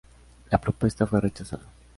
La 0.49 0.59
propuesta 0.59 1.05
fue 1.05 1.21
rechazada. 1.21 1.61